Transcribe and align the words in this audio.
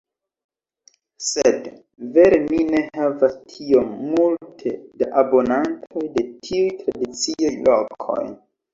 Sed 1.25 1.67
vere 2.15 2.39
mi 2.47 2.63
ne 2.71 2.81
havas 2.97 3.37
tiom 3.53 3.93
multe 4.09 4.75
da 5.05 5.13
abonantoj 5.27 6.11
de 6.19 6.29
tiuj 6.45 6.69
tradicioj 6.83 7.57
lokoj. 7.73 8.23